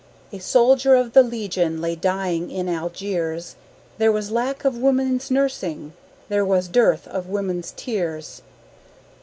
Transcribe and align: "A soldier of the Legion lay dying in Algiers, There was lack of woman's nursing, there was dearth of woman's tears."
"A 0.33 0.39
soldier 0.39 0.95
of 0.95 1.13
the 1.13 1.21
Legion 1.21 1.79
lay 1.79 1.93
dying 1.95 2.49
in 2.49 2.67
Algiers, 2.67 3.55
There 3.99 4.11
was 4.11 4.31
lack 4.31 4.65
of 4.65 4.75
woman's 4.79 5.29
nursing, 5.29 5.93
there 6.27 6.43
was 6.43 6.67
dearth 6.67 7.07
of 7.07 7.27
woman's 7.29 7.71
tears." 7.77 8.41